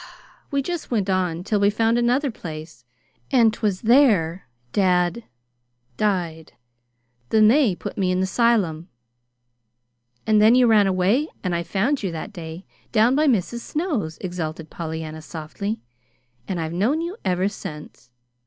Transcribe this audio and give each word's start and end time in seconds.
"We 0.49 0.63
just 0.63 0.89
went 0.89 1.11
on 1.11 1.43
till 1.43 1.59
we 1.59 1.69
found 1.69 1.99
another 1.99 2.31
place. 2.31 2.85
And 3.29 3.53
'twas 3.53 3.81
there 3.81 4.47
dad 4.73 5.25
died. 5.95 6.53
Then 7.29 7.49
they 7.49 7.75
put 7.75 7.99
me 7.99 8.11
in 8.11 8.19
the 8.19 8.25
'sylum." 8.25 8.87
"And 10.25 10.41
then 10.41 10.55
you 10.55 10.65
ran 10.65 10.87
away 10.87 11.27
and 11.43 11.53
I 11.53 11.61
found 11.61 12.01
you 12.01 12.11
that 12.13 12.33
day, 12.33 12.65
down 12.91 13.13
by 13.13 13.27
Mrs. 13.27 13.59
Snow's," 13.59 14.17
exulted 14.21 14.71
Pollyanna, 14.71 15.21
softly. 15.21 15.81
"And 16.47 16.59
I've 16.59 16.73
known 16.73 17.01
you 17.01 17.17
ever 17.23 17.47
since." 17.47 18.09